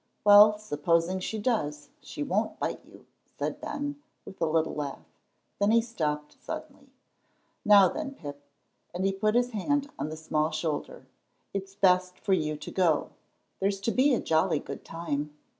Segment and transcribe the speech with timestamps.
[0.23, 3.05] "Well, supposing she does, she won't bite you,"
[3.37, 5.05] said Ben, with a little laugh.
[5.59, 6.87] Then he stopped suddenly.
[7.63, 8.41] "Now then, Pip,"
[8.95, 11.05] and he put his hand on the small shoulder,
[11.53, 13.11] "it's best for you to go;
[13.59, 15.37] there's to be a jolly good time.